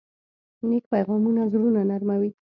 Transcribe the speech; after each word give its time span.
نیک 0.69 0.83
پیغامونه 0.91 1.41
زړونه 1.51 1.81
نرموي. 1.89 2.31